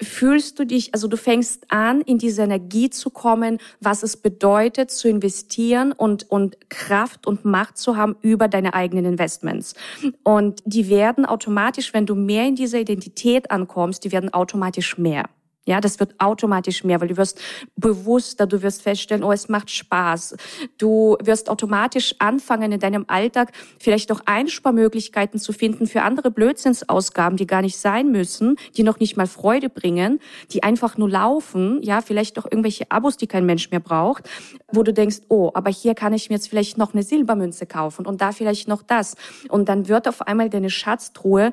fühlst 0.00 0.58
du 0.58 0.64
dich, 0.64 0.94
also 0.94 1.08
du 1.08 1.16
fängst 1.16 1.70
an, 1.72 2.00
in 2.00 2.18
diese 2.18 2.42
Energie 2.42 2.90
zu 2.90 3.10
kommen, 3.10 3.58
was 3.80 4.02
es 4.02 4.16
bedeutet, 4.16 4.90
zu 4.90 5.08
investieren 5.08 5.92
und, 5.92 6.30
und 6.30 6.70
Kraft 6.70 7.26
und 7.26 7.44
Macht 7.44 7.76
zu 7.76 7.96
haben 7.96 8.16
über 8.22 8.46
deine 8.46 8.74
eigenen 8.74 9.04
Investments. 9.04 9.74
Und 10.22 10.62
die 10.64 10.88
werden 10.88 11.26
automatisch, 11.26 11.92
wenn 11.92 12.06
du 12.06 12.14
mehr 12.14 12.46
in 12.46 12.54
dieser 12.54 12.78
Identität 12.78 13.50
ankommst, 13.50 14.04
die 14.04 14.12
werden 14.12 14.32
automatisch 14.32 14.96
mehr. 14.96 15.24
Ja, 15.64 15.80
das 15.80 16.00
wird 16.00 16.18
automatisch 16.18 16.82
mehr, 16.82 17.00
weil 17.00 17.06
du 17.06 17.16
wirst 17.16 17.40
bewusster, 17.76 18.46
du 18.48 18.62
wirst 18.62 18.82
feststellen, 18.82 19.22
oh, 19.22 19.30
es 19.30 19.48
macht 19.48 19.70
Spaß. 19.70 20.34
Du 20.76 21.16
wirst 21.22 21.48
automatisch 21.48 22.16
anfangen, 22.18 22.72
in 22.72 22.80
deinem 22.80 23.04
Alltag 23.06 23.52
vielleicht 23.78 24.10
auch 24.10 24.22
Einsparmöglichkeiten 24.26 25.38
zu 25.38 25.52
finden 25.52 25.86
für 25.86 26.02
andere 26.02 26.32
Blödsinnsausgaben, 26.32 27.36
die 27.36 27.46
gar 27.46 27.62
nicht 27.62 27.78
sein 27.78 28.10
müssen, 28.10 28.56
die 28.76 28.82
noch 28.82 28.98
nicht 28.98 29.16
mal 29.16 29.28
Freude 29.28 29.68
bringen, 29.70 30.18
die 30.50 30.64
einfach 30.64 30.98
nur 30.98 31.08
laufen, 31.08 31.80
ja, 31.82 32.00
vielleicht 32.00 32.40
auch 32.40 32.46
irgendwelche 32.46 32.90
Abos, 32.90 33.16
die 33.16 33.28
kein 33.28 33.46
Mensch 33.46 33.70
mehr 33.70 33.80
braucht, 33.80 34.28
wo 34.72 34.82
du 34.82 34.92
denkst, 34.92 35.20
oh, 35.28 35.52
aber 35.54 35.70
hier 35.70 35.94
kann 35.94 36.12
ich 36.12 36.28
mir 36.28 36.36
jetzt 36.36 36.48
vielleicht 36.48 36.76
noch 36.76 36.92
eine 36.92 37.04
Silbermünze 37.04 37.66
kaufen 37.66 38.04
und 38.04 38.20
da 38.20 38.32
vielleicht 38.32 38.66
noch 38.66 38.82
das. 38.82 39.14
Und 39.48 39.68
dann 39.68 39.86
wird 39.86 40.08
auf 40.08 40.22
einmal 40.22 40.50
deine 40.50 40.70
Schatztruhe 40.70 41.52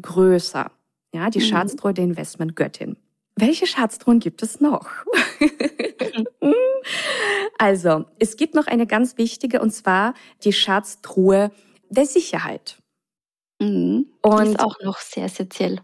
größer. 0.00 0.72
Ja, 1.14 1.30
die 1.30 1.38
mhm. 1.38 1.44
Schatztruhe 1.44 1.94
der 1.94 2.02
Investmentgöttin. 2.02 2.96
Welche 3.36 3.66
Schatztruhen 3.66 4.20
gibt 4.20 4.42
es 4.42 4.60
noch? 4.60 4.88
also, 7.58 8.04
es 8.18 8.36
gibt 8.36 8.54
noch 8.54 8.66
eine 8.66 8.86
ganz 8.86 9.18
wichtige, 9.18 9.60
und 9.60 9.72
zwar 9.72 10.14
die 10.44 10.52
Schatztruhe 10.52 11.50
der 11.88 12.06
Sicherheit. 12.06 12.78
Mhm. 13.60 14.06
Und 14.22 14.46
ist 14.46 14.60
auch 14.60 14.80
noch 14.82 14.98
sehr 14.98 15.24
essentiell. 15.24 15.80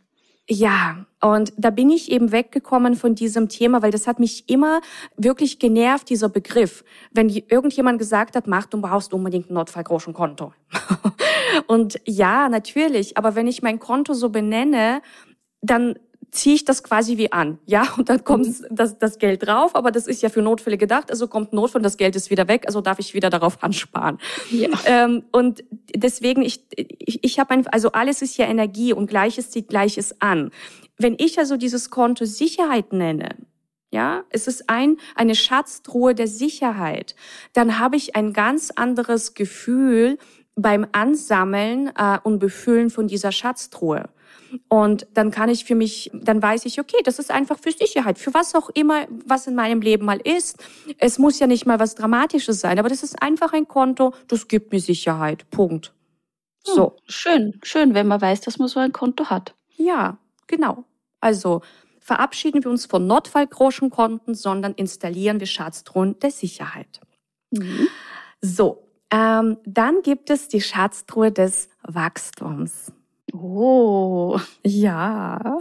Ja, 0.53 1.07
und 1.21 1.53
da 1.57 1.71
bin 1.71 1.91
ich 1.91 2.11
eben 2.11 2.33
weggekommen 2.33 2.97
von 2.97 3.15
diesem 3.15 3.49
Thema, 3.49 3.83
weil 3.83 3.93
das 3.93 4.09
hat 4.09 4.19
mich 4.19 4.49
immer 4.49 4.81
wirklich 5.17 5.61
genervt, 5.61 6.11
dieser 6.11 6.29
Begriff. 6.29 6.85
Wenn 7.13 7.29
irgendjemand 7.29 8.01
gesagt 8.01 8.35
hat, 8.35 8.49
mach, 8.49 8.67
du 8.67 8.81
brauchst 8.81 9.15
unbedingt 9.15 9.49
ein 9.49 9.55
Notfallgroschenkonto. 9.55 10.53
und 11.69 12.01
ja, 12.05 12.49
natürlich, 12.49 13.17
aber 13.17 13.37
wenn 13.37 13.47
ich 13.47 13.63
mein 13.63 13.79
Konto 13.79 14.13
so 14.13 14.31
benenne, 14.31 15.03
dann 15.63 15.97
ziehe 16.31 16.55
ich 16.55 16.65
das 16.65 16.83
quasi 16.83 17.17
wie 17.17 17.33
an, 17.33 17.59
ja, 17.67 17.87
und 17.97 18.09
dann 18.09 18.25
kommt 18.25 18.47
mhm. 18.47 18.67
das, 18.71 18.99
das 18.99 19.19
Geld 19.19 19.47
drauf, 19.47 19.75
aber 19.75 19.91
das 19.91 20.07
ist 20.07 20.23
ja 20.23 20.29
für 20.29 20.43
Notfälle 20.43 20.79
gedacht, 20.79 21.11
also 21.11 21.29
kommt 21.29 21.53
Notfall, 21.53 21.83
das 21.83 21.97
Geld 21.97 22.17
ist 22.17 22.31
wieder 22.31 22.49
weg, 22.49 22.65
also 22.67 22.81
darf 22.81 22.99
ich 22.99 23.15
wieder 23.15 23.31
darauf 23.31 23.63
ansparen. 23.63 24.19
Ja. 24.51 24.69
Ähm, 24.85 25.25
und 25.33 25.65
deswegen, 25.95 26.43
ich, 26.43 26.65
ich, 26.77 27.25
ich 27.25 27.39
habe 27.39 27.63
also 27.73 27.93
alles 27.93 28.23
ist 28.23 28.37
ja 28.37 28.47
Energie 28.47 28.93
und 28.93 29.09
Gleiches 29.09 29.51
zieht 29.51 29.69
Gleiches 29.69 30.21
an. 30.21 30.51
Wenn 30.99 31.17
ich 31.19 31.39
also 31.39 31.57
dieses 31.57 31.91
Konto 31.91 32.25
Sicherheit 32.25 32.93
nenne, 32.93 33.37
ja, 33.93 34.23
es 34.31 34.47
ist 34.47 34.71
ein, 34.71 34.99
eine 35.17 35.35
Schatztruhe 35.35 36.15
der 36.15 36.29
Sicherheit, 36.29 37.17
dann 37.53 37.79
habe 37.79 37.97
ich 37.97 38.15
ein 38.15 38.33
ganz 38.33 38.71
anderes 38.71 39.35
Gefühl 39.35 40.19
beim 40.55 40.87
Ansammeln 40.93 41.91
äh, 41.97 42.19
und 42.23 42.39
Befüllen 42.39 42.91
von 42.91 43.09
dieser 43.09 43.33
Schatztruhe. 43.33 44.09
Und 44.69 45.07
dann 45.15 45.31
kann 45.31 45.49
ich 45.49 45.65
für 45.65 45.75
mich, 45.75 46.11
dann 46.13 46.43
weiß 46.43 46.65
ich, 46.67 46.81
okay, 46.81 46.99
das 47.05 47.19
ist 47.19 47.31
einfach 47.31 47.59
für 47.59 47.73
Sicherheit, 47.73 48.19
für 48.19 48.35
was 48.35 48.55
auch 48.55 48.71
immer, 48.71 49.07
was 49.25 49.47
in 49.47 49.55
meinem 49.55 49.81
Leben 49.81 50.05
mal 50.05 50.21
ist. 50.21 50.59
Es 50.99 51.19
muss 51.19 51.39
ja 51.39 51.47
nicht 51.47 51.67
mal 51.67 51.79
was 51.79 51.95
Dramatisches 51.95 52.61
sein, 52.61 52.79
aber 52.79 52.89
das 52.89 53.03
ist 53.03 53.23
einfach 53.23 53.53
ein 53.53 53.69
Konto, 53.69 54.15
das 54.29 54.49
gibt 54.49 54.73
mir 54.73 54.81
Sicherheit. 54.81 55.49
Punkt. 55.51 55.93
Hm, 56.67 56.75
so. 56.75 56.87
Hm, 56.87 56.97
schön, 57.07 57.61
schön, 57.63 57.95
wenn 57.95 58.07
man 58.07 58.21
weiß, 58.21 58.41
dass 58.41 58.59
man 58.59 58.69
so 58.69 58.81
ein 58.81 58.93
Konto 58.93 59.27
hat. 59.27 59.55
Ja, 59.77 60.19
genau. 60.47 60.85
Also 61.21 61.63
verabschieden 62.01 62.65
wir 62.65 62.71
uns 62.71 62.87
von 62.87 63.07
Notfallgroschenkonten, 63.07 64.35
sondern 64.35 64.75
installieren 64.75 65.39
wir 65.39 65.47
Schatztruhen 65.47 66.19
der 66.19 66.31
Sicherheit. 66.31 67.01
Mhm. 67.51 67.89
So, 68.41 68.89
ähm, 69.11 69.59
dann 69.65 70.03
gibt 70.03 70.31
es 70.31 70.49
die 70.49 70.61
Schatztruhe 70.61 71.33
des 71.33 71.69
Wachstums. 71.83 72.93
Oh, 73.33 74.39
ja. 74.65 75.59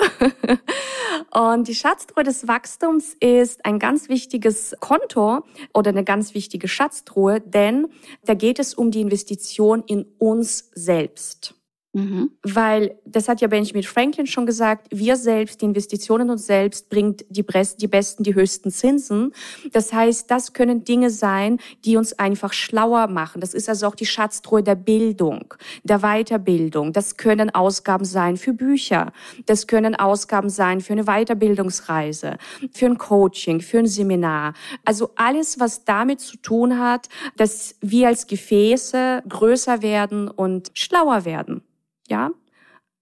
Und 1.32 1.68
die 1.68 1.76
Schatztruhe 1.76 2.24
des 2.24 2.48
Wachstums 2.48 3.16
ist 3.20 3.66
ein 3.66 3.80
ganz 3.80 4.10
wichtiges 4.10 4.76
Konto 4.80 5.44
oder 5.74 5.90
eine 5.90 6.04
ganz 6.04 6.34
wichtige 6.34 6.68
Schatztruhe, 6.68 7.42
denn 7.42 7.88
da 8.26 8.34
geht 8.34 8.60
es 8.60 8.74
um 8.74 8.92
die 8.92 9.02
Investition 9.02 9.84
in 9.86 10.06
uns 10.18 10.72
selbst. 10.74 11.59
Mhm. 11.92 12.30
Weil, 12.44 13.00
das 13.04 13.28
hat 13.28 13.42
ja 13.42 13.48
Benjamin 13.48 13.82
Franklin 13.82 14.28
schon 14.28 14.46
gesagt, 14.46 14.88
wir 14.92 15.16
selbst, 15.16 15.62
die 15.62 15.66
Investitionen 15.66 16.30
uns 16.30 16.46
selbst 16.46 16.88
bringt 16.90 17.26
die, 17.30 17.44
die 17.78 17.88
besten, 17.88 18.24
die 18.24 18.36
höchsten 18.36 18.70
Zinsen. 18.70 19.34
Das 19.72 19.92
heißt, 19.92 20.30
das 20.30 20.54
können 20.54 20.84
Dinge 20.84 21.10
sein, 21.10 21.58
die 21.86 21.98
uns 21.98 22.14
einfach 22.14 22.54
schlauer 22.54 23.08
machen. 23.08 23.42
Das 23.42 23.56
ist 23.56 23.68
also 23.68 23.88
auch 23.88 23.96
die 23.96 24.06
Schatztruhe 24.06 24.62
der 24.62 24.76
Bildung, 24.76 25.56
der 25.84 26.00
Weiterbildung. 26.02 26.94
Das 26.94 27.18
können 27.18 27.50
Ausgaben 27.50 28.06
sein 28.06 28.38
für 28.38 28.54
Bücher. 28.54 29.12
Das 29.48 29.66
können 29.66 29.96
Ausgaben 29.96 30.52
sein 30.52 30.82
für 30.82 30.94
eine 30.94 31.06
Weiterbildungsreise, 31.06 32.38
für 32.72 32.86
ein 32.86 33.00
Coaching, 33.00 33.62
für 33.62 33.80
ein 33.80 33.88
Seminar. 33.88 34.54
Also 34.86 35.10
alles, 35.16 35.60
was 35.60 35.86
damit 35.86 36.20
zu 36.20 36.38
tun 36.38 36.78
hat, 36.78 37.10
dass 37.36 37.76
wir 37.82 38.10
als 38.10 38.28
Gefäße 38.28 39.24
größer 39.28 39.82
werden 39.82 40.28
und 40.28 40.70
schlauer 40.76 41.26
werden. 41.26 41.64
Ja, 42.10 42.32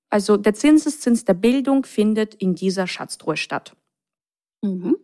also 0.10 0.38
der 0.38 0.54
Zinseszins 0.54 1.26
der 1.26 1.34
Bildung 1.34 1.86
findet 1.86 2.36
in 2.36 2.56
dieser 2.56 2.88
Schatztruhe 2.88 3.38
statt. 3.38 3.76
Mhm. 4.62 4.98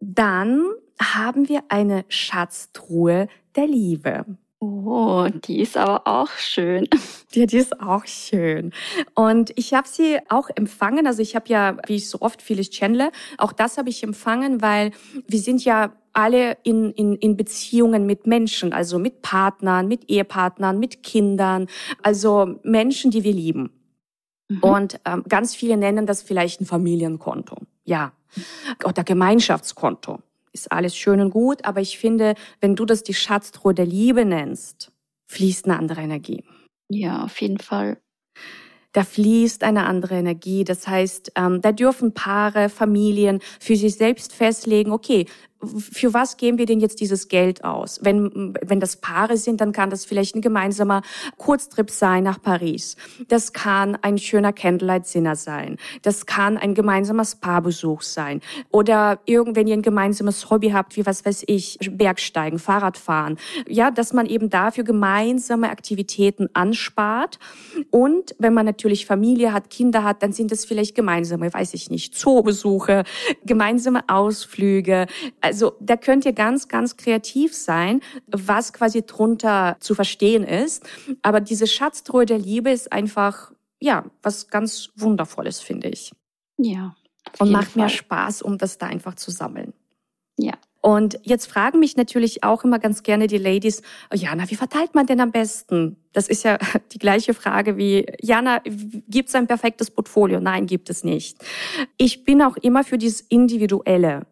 Dann 0.00 0.62
haben 1.00 1.48
wir 1.48 1.64
eine 1.68 2.04
Schatztruhe 2.08 3.28
der 3.54 3.66
Liebe. 3.66 4.24
Oh, 4.60 5.28
die 5.44 5.60
ist 5.60 5.76
aber 5.76 6.06
auch 6.06 6.30
schön. 6.32 6.88
Ja, 7.32 7.46
die 7.46 7.58
ist 7.58 7.80
auch 7.80 8.06
schön. 8.06 8.72
Und 9.14 9.52
ich 9.56 9.74
habe 9.74 9.86
sie 9.86 10.18
auch 10.28 10.48
empfangen. 10.54 11.06
Also 11.06 11.22
ich 11.22 11.36
habe 11.36 11.48
ja, 11.48 11.76
wie 11.86 11.96
ich 11.96 12.08
so 12.08 12.20
oft 12.22 12.42
vieles 12.42 12.70
channele, 12.70 13.12
auch 13.36 13.52
das 13.52 13.78
habe 13.78 13.90
ich 13.90 14.02
empfangen, 14.02 14.60
weil 14.60 14.90
wir 15.28 15.38
sind 15.38 15.64
ja 15.64 15.92
alle 16.18 16.58
in, 16.64 16.90
in, 16.90 17.14
in 17.14 17.36
Beziehungen 17.36 18.04
mit 18.04 18.26
Menschen, 18.26 18.72
also 18.72 18.98
mit 18.98 19.22
Partnern, 19.22 19.86
mit 19.86 20.10
Ehepartnern, 20.10 20.80
mit 20.80 21.04
Kindern, 21.04 21.68
also 22.02 22.58
Menschen, 22.64 23.12
die 23.12 23.22
wir 23.22 23.32
lieben. 23.32 23.70
Mhm. 24.48 24.58
Und 24.58 25.00
ähm, 25.04 25.22
ganz 25.28 25.54
viele 25.54 25.76
nennen 25.76 26.06
das 26.06 26.22
vielleicht 26.22 26.60
ein 26.60 26.66
Familienkonto. 26.66 27.58
Ja. 27.84 28.12
Oder 28.84 29.04
Gemeinschaftskonto. 29.04 30.18
Ist 30.52 30.72
alles 30.72 30.96
schön 30.96 31.20
und 31.20 31.30
gut, 31.30 31.64
aber 31.64 31.80
ich 31.80 31.98
finde, 31.98 32.34
wenn 32.60 32.74
du 32.74 32.84
das 32.84 33.04
die 33.04 33.14
Schatztruhe 33.14 33.72
der 33.72 33.86
Liebe 33.86 34.24
nennst, 34.24 34.90
fließt 35.28 35.66
eine 35.66 35.78
andere 35.78 36.00
Energie. 36.00 36.42
Ja, 36.88 37.22
auf 37.22 37.40
jeden 37.40 37.58
Fall 37.58 37.98
da 38.92 39.04
fließt 39.04 39.62
eine 39.62 39.86
andere 39.86 40.16
Energie. 40.16 40.64
Das 40.64 40.88
heißt, 40.88 41.32
ähm, 41.36 41.60
da 41.60 41.72
dürfen 41.72 42.14
Paare, 42.14 42.68
Familien 42.68 43.40
für 43.60 43.76
sich 43.76 43.94
selbst 43.94 44.32
festlegen, 44.32 44.92
okay, 44.92 45.26
für 45.60 46.14
was 46.14 46.36
geben 46.36 46.58
wir 46.58 46.66
denn 46.66 46.78
jetzt 46.80 47.00
dieses 47.00 47.28
Geld 47.28 47.64
aus? 47.64 47.98
Wenn, 48.02 48.54
wenn 48.62 48.78
das 48.78 48.96
Paare 48.96 49.36
sind, 49.36 49.60
dann 49.60 49.72
kann 49.72 49.90
das 49.90 50.04
vielleicht 50.04 50.36
ein 50.36 50.40
gemeinsamer 50.40 51.02
Kurztrip 51.36 51.90
sein 51.90 52.22
nach 52.24 52.40
Paris. 52.40 52.96
Das 53.26 53.52
kann 53.52 53.96
ein 54.02 54.18
schöner 54.18 54.52
Candlelight-Dinner 54.52 55.34
sein. 55.34 55.76
Das 56.02 56.26
kann 56.26 56.56
ein 56.56 56.74
gemeinsamer 56.74 57.24
Spa-Besuch 57.24 58.02
sein. 58.02 58.40
Oder 58.70 59.20
irgend, 59.24 59.56
wenn 59.56 59.66
ihr 59.66 59.74
ein 59.74 59.82
gemeinsames 59.82 60.48
Hobby 60.48 60.70
habt, 60.70 60.96
wie 60.96 61.06
was 61.06 61.24
weiß 61.24 61.44
ich, 61.48 61.78
Bergsteigen, 61.90 62.58
Fahrradfahren. 62.58 63.36
Ja, 63.66 63.90
dass 63.90 64.12
man 64.12 64.26
eben 64.26 64.50
dafür 64.50 64.84
gemeinsame 64.84 65.70
Aktivitäten 65.70 66.48
anspart. 66.52 67.38
Und 67.90 68.34
wenn 68.38 68.54
man 68.54 68.64
natürlich 68.64 69.06
Familie 69.06 69.52
hat, 69.52 69.70
Kinder 69.70 70.04
hat, 70.04 70.22
dann 70.22 70.32
sind 70.32 70.52
es 70.52 70.64
vielleicht 70.64 70.94
gemeinsame, 70.94 71.52
weiß 71.52 71.74
ich 71.74 71.90
nicht, 71.90 72.14
Zoobesuche, 72.16 73.02
gemeinsame 73.44 74.08
Ausflüge. 74.08 75.06
Also 75.48 75.76
da 75.80 75.96
könnt 75.96 76.24
ihr 76.24 76.32
ganz, 76.32 76.68
ganz 76.68 76.96
kreativ 76.96 77.54
sein, 77.54 78.00
was 78.26 78.72
quasi 78.72 79.02
drunter 79.02 79.76
zu 79.80 79.94
verstehen 79.94 80.44
ist. 80.44 80.84
Aber 81.22 81.40
diese 81.40 81.66
Schatztruhe 81.66 82.26
der 82.26 82.38
Liebe 82.38 82.70
ist 82.70 82.92
einfach, 82.92 83.52
ja, 83.80 84.04
was 84.22 84.48
ganz 84.48 84.90
Wundervolles, 84.96 85.60
finde 85.60 85.88
ich. 85.88 86.12
Ja. 86.58 86.94
Und 87.38 87.50
macht 87.50 87.72
Fall. 87.72 87.82
mehr 87.82 87.88
Spaß, 87.88 88.42
um 88.42 88.58
das 88.58 88.78
da 88.78 88.86
einfach 88.86 89.14
zu 89.14 89.30
sammeln. 89.30 89.72
Ja. 90.38 90.54
Und 90.80 91.18
jetzt 91.24 91.46
fragen 91.46 91.80
mich 91.80 91.96
natürlich 91.96 92.44
auch 92.44 92.62
immer 92.62 92.78
ganz 92.78 93.02
gerne 93.02 93.26
die 93.26 93.38
Ladies, 93.38 93.82
oh 94.12 94.16
Jana, 94.16 94.48
wie 94.48 94.54
verteilt 94.54 94.94
man 94.94 95.06
denn 95.06 95.20
am 95.20 95.32
besten? 95.32 95.96
Das 96.12 96.28
ist 96.28 96.44
ja 96.44 96.56
die 96.92 96.98
gleiche 96.98 97.34
Frage 97.34 97.76
wie, 97.76 98.06
Jana, 98.20 98.62
gibt 98.64 99.28
es 99.28 99.34
ein 99.34 99.48
perfektes 99.48 99.90
Portfolio? 99.90 100.40
Nein, 100.40 100.66
gibt 100.66 100.88
es 100.88 101.02
nicht. 101.02 101.38
Ich 101.96 102.24
bin 102.24 102.40
auch 102.42 102.56
immer 102.56 102.84
für 102.84 102.96
dieses 102.96 103.20
Individuelle, 103.22 104.26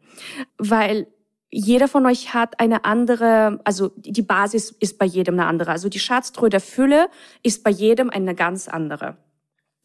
weil 0.59 1.07
jeder 1.51 1.89
von 1.89 2.05
euch 2.07 2.35
hat 2.35 2.61
eine 2.61 2.85
andere, 2.85 3.61
also 3.65 3.91
die 3.97 4.23
Basis 4.23 4.71
ist 4.71 4.99
bei 4.99 5.07
jedem 5.07 5.35
eine 5.35 5.47
andere. 5.47 5.71
Also 5.71 5.89
die 5.89 5.99
Schatztruhe 5.99 6.51
der 6.51 6.61
Fülle 6.61 7.09
ist 7.43 7.65
bei 7.65 7.71
jedem 7.71 8.11
eine 8.11 8.35
ganz 8.35 8.69
andere. 8.69 9.17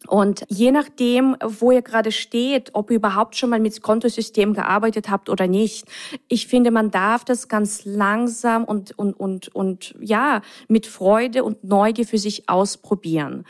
Und 0.08 0.44
je 0.50 0.72
nachdem, 0.72 1.36
wo 1.44 1.72
ihr 1.72 1.84
gerade 1.84 2.12
steht, 2.12 2.72
ob 2.74 2.90
ihr 2.90 2.98
überhaupt 2.98 3.36
schon 3.36 3.52
mal 3.52 3.60
mit 3.60 3.82
Kontosystem 3.82 4.54
gearbeitet 4.54 5.12
habt 5.12 5.30
oder 5.30 5.46
nicht, 5.48 5.86
ich 6.28 6.48
finde, 6.48 6.72
man 6.72 6.90
darf 6.90 7.24
das 7.24 7.48
ganz 7.48 7.86
langsam 7.86 8.64
und, 8.64 8.98
und, 8.98 9.14
und, 9.14 9.54
und 9.54 9.94
ja, 10.00 10.42
mit 10.68 10.88
Freude 10.88 11.44
und 11.44 11.64
Neugier 11.64 12.08
für 12.08 12.18
sich 12.18 12.50
ausprobieren. 12.50 13.46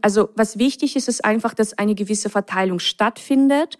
Also 0.00 0.28
was 0.36 0.58
wichtig 0.58 0.94
ist, 0.94 1.08
ist 1.08 1.24
einfach, 1.24 1.54
dass 1.54 1.76
eine 1.76 1.96
gewisse 1.96 2.30
Verteilung 2.30 2.78
stattfindet. 2.78 3.76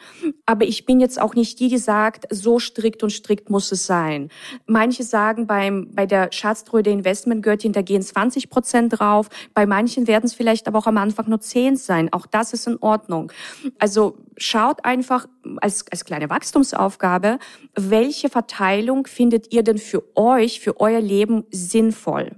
Aber 0.46 0.64
ich 0.64 0.84
bin 0.84 1.00
jetzt 1.00 1.20
auch 1.20 1.34
nicht 1.34 1.60
die, 1.60 1.68
die 1.68 1.78
sagt, 1.78 2.26
so 2.30 2.58
strikt 2.58 3.04
und 3.04 3.10
strikt 3.10 3.50
muss 3.50 3.70
es 3.70 3.86
sein. 3.86 4.30
Manche 4.66 5.04
sagen, 5.04 5.46
beim, 5.46 5.90
bei 5.94 6.06
der 6.06 6.32
Schatztruhe 6.32 6.82
der 6.82 6.92
Investmentgöttin, 6.92 7.72
da 7.72 7.82
gehen 7.82 8.02
20 8.02 8.50
Prozent 8.50 8.98
drauf. 8.98 9.28
Bei 9.54 9.64
manchen 9.64 10.08
werden 10.08 10.26
es 10.26 10.34
vielleicht 10.34 10.66
aber 10.66 10.80
auch 10.80 10.86
am 10.86 10.96
Anfang 10.96 11.28
nur 11.28 11.40
10 11.40 11.76
sein 11.76 12.12
auch 12.16 12.26
das 12.26 12.52
ist 12.52 12.66
in 12.66 12.78
Ordnung. 12.78 13.32
Also 13.78 14.18
schaut 14.36 14.84
einfach 14.84 15.26
als, 15.58 15.84
als 15.90 16.04
kleine 16.04 16.28
Wachstumsaufgabe, 16.30 17.38
welche 17.74 18.28
Verteilung 18.28 19.06
findet 19.06 19.52
ihr 19.52 19.62
denn 19.62 19.78
für 19.78 20.02
euch, 20.16 20.60
für 20.60 20.80
euer 20.80 21.00
Leben 21.00 21.44
sinnvoll? 21.50 22.32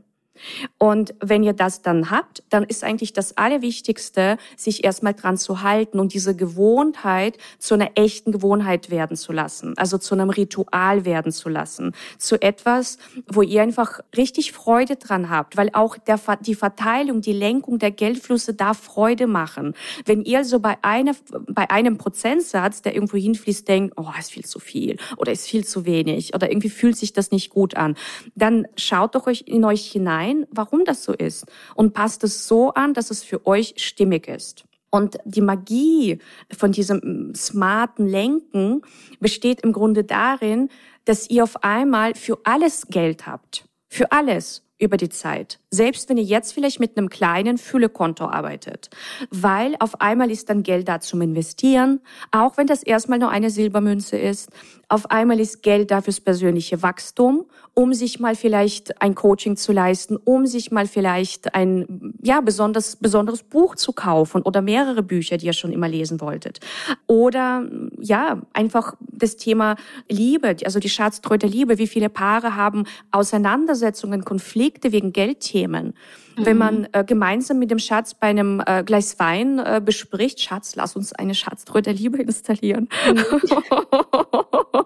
Und 0.79 1.15
wenn 1.21 1.43
ihr 1.43 1.53
das 1.53 1.83
dann 1.83 2.11
habt, 2.11 2.43
dann 2.51 2.65
ist 2.65 2.85
eigentlich 2.85 3.13
das 3.13 3.37
Allerwichtigste, 3.37 4.39
sich 4.57 4.85
erstmal 4.85 5.15
dran 5.15 5.37
zu 5.37 5.63
halten 5.63 5.99
und 5.99 6.15
diese 6.15 6.35
Gewohnheit 6.35 7.39
zu 7.59 7.75
einer 7.75 7.91
echten 7.95 8.33
Gewohnheit 8.33 8.91
werden 8.91 9.17
zu 9.17 9.33
lassen, 9.33 9.75
also 9.77 9.99
zu 9.99 10.15
einem 10.15 10.31
Ritual 10.31 11.05
werden 11.05 11.33
zu 11.33 11.49
lassen, 11.49 11.93
zu 12.19 12.41
etwas, 12.41 12.99
wo 13.27 13.43
ihr 13.43 13.63
einfach 13.63 14.01
richtig 14.17 14.53
Freude 14.53 14.97
dran 14.97 15.31
habt, 15.31 15.57
weil 15.57 15.71
auch 15.73 15.97
der, 15.97 16.21
die 16.41 16.55
Verteilung, 16.55 17.21
die 17.21 17.33
Lenkung 17.33 17.79
der 17.79 17.91
Geldflüsse 17.91 18.55
darf 18.55 18.79
Freude 18.79 19.27
machen. 19.27 19.75
Wenn 20.05 20.23
ihr 20.23 20.39
also 20.39 20.61
bei, 20.61 20.77
einer, 20.83 21.13
bei 21.49 21.71
einem 21.71 21.99
Prozentsatz, 21.99 22.83
der 22.83 22.95
irgendwo 22.95 23.17
hinfließt, 23.17 23.67
denkt, 23.67 23.95
oh, 23.97 24.07
ist 24.19 24.31
viel 24.31 24.45
zu 24.45 24.59
viel 24.59 24.97
oder 25.17 25.33
ist 25.33 25.47
viel 25.47 25.65
zu 25.65 25.85
wenig 25.85 26.35
oder 26.35 26.51
irgendwie 26.51 26.71
fühlt 26.71 26.97
sich 26.97 27.13
das 27.13 27.31
nicht 27.31 27.51
gut 27.51 27.77
an, 27.77 27.97
dann 28.35 28.67
schaut 28.77 29.15
doch 29.15 29.27
euch 29.27 29.45
in 29.47 29.65
euch 29.65 29.91
hinein, 29.91 30.28
ein, 30.29 30.47
warum 30.51 30.85
das 30.85 31.05
so 31.05 31.13
ist 31.13 31.47
und 31.75 31.95
passt 31.95 32.25
es 32.25 32.47
so 32.47 32.73
an, 32.75 32.95
dass 32.95 33.11
es 33.11 33.23
für 33.23 33.47
euch 33.47 33.75
stimmig 33.77 34.29
ist. 34.29 34.65
Und 34.91 35.19
die 35.25 35.43
Magie 35.43 36.19
von 36.57 36.73
diesem 36.73 37.35
smarten 37.35 38.07
Lenken 38.07 38.83
besteht 39.21 39.61
im 39.61 39.73
Grunde 39.73 40.05
darin, 40.05 40.71
dass 41.05 41.29
ihr 41.29 41.45
auf 41.45 41.63
einmal 41.63 42.15
für 42.15 42.39
alles 42.45 42.87
Geld 42.89 43.27
habt. 43.27 43.69
Für 43.89 44.13
alles 44.13 44.63
über 44.79 44.97
die 44.97 45.09
Zeit. 45.09 45.59
Selbst 45.71 46.09
wenn 46.09 46.17
ihr 46.17 46.25
jetzt 46.25 46.53
vielleicht 46.53 46.81
mit 46.81 46.97
einem 46.97 47.11
kleinen 47.11 47.59
Füllekonto 47.59 48.25
arbeitet. 48.25 48.89
Weil 49.31 49.77
auf 49.81 50.01
einmal 50.01 50.31
ist 50.31 50.49
dann 50.49 50.63
Geld 50.63 50.89
da 50.89 51.01
zum 51.01 51.21
Investieren, 51.21 52.01
auch 52.31 52.57
wenn 52.57 52.67
das 52.67 52.83
erstmal 52.83 53.19
nur 53.19 53.29
eine 53.29 53.51
Silbermünze 53.51 54.17
ist. 54.17 54.51
Auf 54.91 55.11
einmal 55.11 55.39
ist 55.39 55.63
Geld 55.63 55.91
da 55.91 56.01
fürs 56.01 56.21
persönliche 56.21 56.83
Wachstum, 56.83 57.45
um 57.75 57.93
sich 57.93 58.19
mal 58.19 58.35
vielleicht 58.35 59.03
ein 59.03 59.15
Coaching 59.15 59.57
zu 59.57 59.73
leisten, 59.73 60.17
um 60.17 60.47
sich 60.47 60.71
mal 60.71 60.87
vielleicht 60.87 61.55
ein, 61.55 62.15
ja, 62.23 62.41
besonders, 62.41 62.97
besonderes 62.97 63.43
Buch 63.43 63.77
zu 63.77 63.93
kaufen 63.93 64.41
oder 64.41 64.63
mehrere 64.63 65.03
Bücher, 65.03 65.37
die 65.37 65.47
ihr 65.47 65.53
schon 65.53 65.73
immer 65.73 65.89
lesen 65.89 66.23
wolltet. 66.23 66.61
Oder, 67.07 67.69
ja, 68.01 68.41
einfach 68.55 68.95
das 69.01 69.37
Thema 69.37 69.77
Liebe, 70.09 70.57
also 70.65 70.81
die 70.81 70.89
Schatztreue 70.89 71.37
der 71.37 71.51
Liebe. 71.51 71.77
Wie 71.77 71.87
viele 71.87 72.09
Paare 72.09 72.57
haben 72.57 72.85
Auseinandersetzungen, 73.11 74.25
Konflikte 74.25 74.93
wegen 74.93 75.13
Geldthemen? 75.13 75.58
Mhm. 75.67 76.47
Wenn 76.47 76.59
man 76.59 76.89
äh, 76.93 77.05
gemeinsam 77.05 77.59
mit 77.59 77.71
dem 77.71 77.79
Schatz 77.79 78.15
bei 78.15 78.29
einem 78.29 78.63
äh, 78.65 78.85
Gleis 78.85 79.19
Wein 79.19 79.59
äh, 79.59 79.81
bespricht, 79.85 80.41
Schatz, 80.41 80.77
lass 80.77 80.95
uns 80.95 81.13
eine 81.13 81.35
Schatztreue 81.35 81.83
der 81.83 81.95
Liebe 81.95 82.23
installieren. 82.23 82.89
Mhm. 83.07 83.25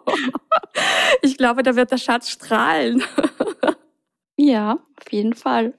ich 1.23 1.37
glaube, 1.37 1.63
da 1.63 1.77
wird 1.77 1.91
der 1.91 1.99
Schatz 1.99 2.31
strahlen. 2.31 3.03
ja, 4.37 4.79
auf 4.99 5.13
jeden 5.13 5.35
Fall. 5.35 5.75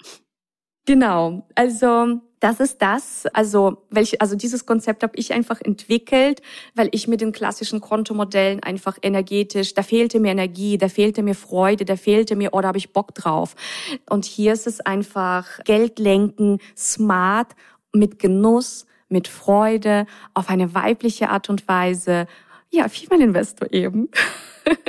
Genau. 0.86 1.48
Also 1.56 2.22
das 2.44 2.60
ist 2.60 2.82
das, 2.82 3.26
also 3.28 3.86
welche, 3.90 4.20
also 4.20 4.36
dieses 4.36 4.66
Konzept 4.66 5.02
habe 5.02 5.14
ich 5.16 5.32
einfach 5.32 5.62
entwickelt, 5.62 6.42
weil 6.76 6.90
ich 6.92 7.08
mit 7.08 7.22
den 7.22 7.32
klassischen 7.32 7.80
Kontomodellen 7.80 8.62
einfach 8.62 8.98
energetisch, 9.02 9.74
da 9.74 9.82
fehlte 9.82 10.20
mir 10.20 10.32
Energie, 10.32 10.78
da 10.78 10.90
fehlte 10.90 11.24
mir 11.24 11.36
Freude, 11.36 11.86
da 11.86 11.96
fehlte 11.96 12.36
mir, 12.36 12.50
oh, 12.52 12.60
da 12.60 12.68
habe 12.68 12.78
ich 12.78 12.92
Bock 12.92 13.16
drauf. 13.16 13.56
Und 14.10 14.26
hier 14.26 14.52
ist 14.52 14.68
es 14.68 14.82
einfach 14.82 15.60
Geld 15.64 16.00
lenken, 16.00 16.60
smart, 16.76 17.56
mit 17.94 18.20
Genuss, 18.20 18.88
mit 19.08 19.30
Freude, 19.30 20.06
auf 20.34 20.50
eine 20.50 20.74
weibliche 20.74 21.30
Art 21.30 21.50
und 21.50 21.66
Weise. 21.70 22.28
Ja, 22.72 22.90
Female 22.90 23.24
Investor 23.24 23.72
eben. 23.72 24.10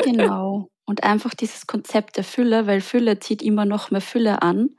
Genau. 0.04 0.68
Und 0.86 1.02
einfach 1.02 1.32
dieses 1.32 1.66
Konzept 1.66 2.18
der 2.18 2.24
Fülle, 2.24 2.66
weil 2.66 2.82
Fülle 2.82 3.18
zieht 3.18 3.40
immer 3.42 3.64
noch 3.64 3.90
mehr 3.90 4.02
Fülle 4.02 4.42
an. 4.42 4.70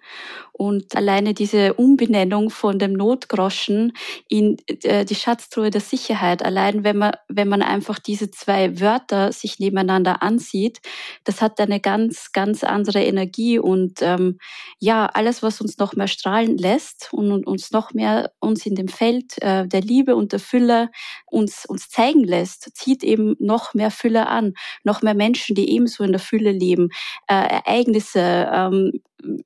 Und 0.58 0.96
alleine 0.96 1.34
diese 1.34 1.74
Umbenennung 1.74 2.50
von 2.50 2.80
dem 2.80 2.94
Notgroschen 2.94 3.91
in 4.30 4.56
äh, 4.84 5.04
die 5.04 5.15
Schatztruhe 5.15 5.70
der 5.70 5.82
Sicherheit, 5.82 6.46
allein 6.46 6.86
wenn 6.86 6.98
man, 6.98 7.12
wenn 7.28 7.50
man 7.50 7.62
einfach 7.62 8.00
diese 8.00 8.32
zwei 8.32 8.80
Wörter 8.80 9.34
sich 9.34 9.60
nebeneinander 9.60 10.24
ansieht, 10.24 10.80
das 11.26 11.41
hat 11.41 11.60
eine 11.60 11.82
ganz, 11.82 12.32
ganz 12.32 12.63
andere 12.63 13.04
Energie 13.04 13.60
und 13.60 14.02
ähm, 14.02 14.38
ja, 14.80 15.08
alles, 15.08 15.44
was 15.44 15.60
uns 15.60 15.78
noch 15.78 15.94
mehr 15.94 16.08
strahlen 16.08 16.58
lässt 16.58 17.10
und, 17.12 17.46
uns 17.46 17.72
noch 17.72 17.94
mehr 17.94 18.32
uns 18.39 18.65
in 18.65 18.76
dem 18.76 18.88
Feld 18.88 19.41
äh, 19.41 19.68
der 19.68 19.82
Liebe 19.82 20.15
und 20.15 20.32
der 20.32 20.39
Fülle 20.39 20.89
uns, 21.26 21.65
uns 21.65 21.89
zeigen 21.89 22.24
lässt, 22.24 22.78
zieht 22.78 23.04
eben 23.04 23.36
noch 23.39 23.74
mehr 23.74 23.91
Fülle 23.91 24.28
an, 24.28 24.54
noch 24.86 25.02
mehr 25.02 25.15
Menschen, 25.15 25.54
die 25.54 25.70
ebenso 25.70 25.94
in 26.03 26.12
der 26.12 26.19
Fülle 26.19 26.51
leben, 26.51 26.89
äh, 27.27 27.34
Ereignisse, 27.34 28.49
ähm, 28.51 28.91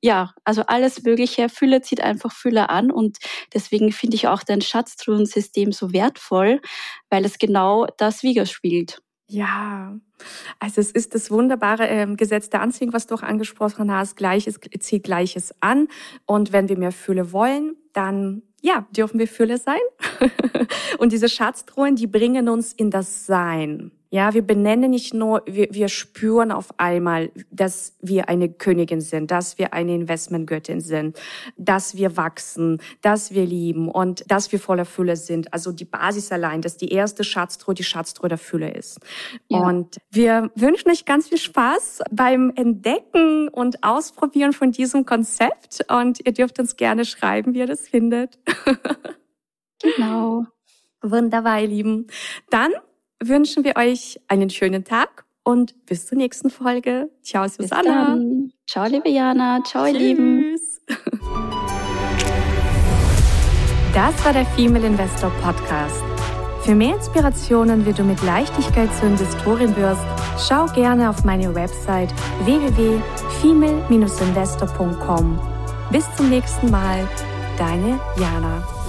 ja, 0.02 0.34
also 0.44 0.62
alles 0.66 1.02
Mögliche. 1.02 1.48
Fülle 1.48 1.80
zieht 1.80 2.02
einfach 2.02 2.32
Fülle 2.32 2.68
an 2.70 2.90
und 2.90 3.18
deswegen 3.54 3.92
finde 3.92 4.16
ich 4.16 4.28
auch 4.28 4.42
dein 4.42 4.60
Schatztruhensystem 4.60 5.72
so 5.72 5.92
wertvoll, 5.92 6.60
weil 7.08 7.24
es 7.24 7.38
genau 7.38 7.86
das 7.96 8.22
widerspiegelt. 8.22 9.00
Ja, 9.26 9.96
also 10.58 10.80
es 10.80 10.90
ist 10.90 11.14
das 11.14 11.30
wunderbare 11.30 11.86
ähm, 11.86 12.16
Gesetz 12.16 12.50
der 12.50 12.62
Anziehung, 12.62 12.92
was 12.92 13.06
du 13.06 13.14
auch 13.14 13.22
angesprochen 13.22 13.92
hast. 13.92 14.16
Gleiches 14.16 14.58
zieht 14.80 15.04
Gleiches 15.04 15.54
an. 15.60 15.86
Und 16.26 16.52
wenn 16.52 16.68
wir 16.68 16.76
mehr 16.76 16.90
Fülle 16.90 17.32
wollen, 17.32 17.76
dann 17.92 18.42
ja, 18.60 18.86
dürfen 18.90 19.20
wir 19.20 19.28
Fülle 19.28 19.58
sein. 19.58 19.78
und 20.98 21.12
diese 21.12 21.28
Schatztruhen, 21.28 21.94
die 21.94 22.08
bringen 22.08 22.48
uns 22.48 22.72
in 22.72 22.90
das 22.90 23.26
Sein 23.26 23.92
Ja, 24.12 24.34
wir 24.34 24.42
benennen 24.42 24.90
nicht 24.90 25.14
nur, 25.14 25.42
wir, 25.46 25.68
wir 25.70 25.88
spüren 25.88 26.50
auf 26.50 26.68
einmal, 26.78 27.30
dass 27.52 27.96
wir 28.00 28.28
eine 28.28 28.48
Königin 28.48 29.00
sind, 29.00 29.30
dass 29.30 29.56
wir 29.56 29.72
eine 29.72 29.94
Investmentgöttin 29.94 30.80
sind, 30.80 31.20
dass 31.56 31.96
wir 31.96 32.16
wachsen, 32.16 32.82
dass 33.02 33.32
wir 33.32 33.46
lieben 33.46 33.88
und 33.88 34.24
dass 34.28 34.50
wir 34.50 34.58
voller 34.58 34.84
Fülle 34.84 35.14
sind. 35.14 35.52
Also 35.54 35.70
die 35.70 35.84
Basis 35.84 36.32
allein, 36.32 36.60
dass 36.60 36.76
die 36.76 36.88
erste 36.92 37.22
Schatztruhe 37.22 37.74
die 37.74 37.84
Schatztruhe 37.84 38.28
der 38.28 38.38
Fülle 38.38 38.72
ist. 38.72 38.98
Ja. 39.46 39.60
Und 39.60 39.98
wir 40.10 40.50
wünschen 40.56 40.90
euch 40.90 41.04
ganz 41.04 41.28
viel 41.28 41.38
Spaß 41.38 42.00
beim 42.10 42.52
Entdecken 42.56 43.48
und 43.48 43.84
Ausprobieren 43.84 44.52
von 44.52 44.72
diesem 44.72 45.06
Konzept 45.06 45.84
und 45.88 46.18
ihr 46.26 46.32
dürft 46.32 46.58
uns 46.58 46.76
gerne 46.76 47.04
schreiben, 47.04 47.54
wie 47.54 47.60
ihr 47.60 47.66
das 47.66 47.88
findet. 47.88 48.40
genau. 49.80 50.46
Wunderbar, 51.00 51.60
ihr 51.60 51.68
Lieben. 51.68 52.06
Dann 52.50 52.72
wünschen 53.22 53.64
wir 53.64 53.76
euch 53.76 54.20
einen 54.28 54.50
schönen 54.50 54.84
Tag 54.84 55.24
und 55.42 55.86
bis 55.86 56.06
zur 56.06 56.18
nächsten 56.18 56.50
Folge. 56.50 57.10
Ciao, 57.22 57.48
Susanna. 57.48 58.18
Ciao, 58.68 58.86
liebe 58.86 59.08
Jana. 59.08 59.62
Ciao, 59.64 59.86
ihr 59.86 59.94
Lieben. 59.94 60.58
Das 63.92 64.24
war 64.24 64.32
der 64.32 64.46
Female 64.46 64.86
Investor 64.86 65.32
Podcast. 65.42 66.00
Für 66.62 66.76
mehr 66.76 66.94
Inspirationen, 66.94 67.84
wie 67.86 67.92
du 67.92 68.04
mit 68.04 68.22
Leichtigkeit 68.22 68.88
zur 68.94 69.08
Investorin 69.08 69.74
wirst, 69.74 70.04
schau 70.38 70.66
gerne 70.66 71.10
auf 71.10 71.24
meine 71.24 71.52
Website 71.56 72.14
www.female-investor.com. 72.44 75.40
Bis 75.90 76.04
zum 76.16 76.30
nächsten 76.30 76.70
Mal, 76.70 77.08
deine 77.58 77.98
Jana. 78.16 78.79